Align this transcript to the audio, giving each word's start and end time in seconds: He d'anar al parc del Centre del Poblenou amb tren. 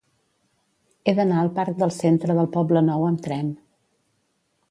He 1.05 1.13
d'anar 1.19 1.35
al 1.41 1.51
parc 1.59 1.77
del 1.83 1.93
Centre 1.97 2.37
del 2.39 2.49
Poblenou 2.57 3.07
amb 3.11 3.23
tren. 3.27 3.53